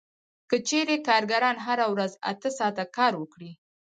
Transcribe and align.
که 0.49 0.57
چېرې 0.67 0.95
کارګران 1.07 1.57
هره 1.65 1.85
ورځ 1.93 2.11
اته 2.31 2.49
ساعته 2.57 2.85
کار 2.97 3.13
وکړي 3.21 3.51